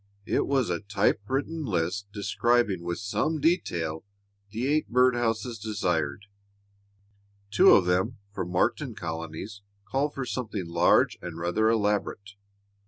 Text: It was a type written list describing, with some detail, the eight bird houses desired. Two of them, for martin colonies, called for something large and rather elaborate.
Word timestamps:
It 0.25 0.47
was 0.47 0.71
a 0.71 0.79
type 0.79 1.21
written 1.27 1.63
list 1.63 2.07
describing, 2.11 2.81
with 2.81 2.97
some 2.97 3.39
detail, 3.39 4.03
the 4.49 4.65
eight 4.65 4.89
bird 4.89 5.13
houses 5.15 5.59
desired. 5.59 6.25
Two 7.51 7.73
of 7.75 7.85
them, 7.85 8.17
for 8.33 8.43
martin 8.43 8.95
colonies, 8.95 9.61
called 9.85 10.15
for 10.15 10.25
something 10.25 10.65
large 10.65 11.19
and 11.21 11.37
rather 11.37 11.69
elaborate. 11.69 12.31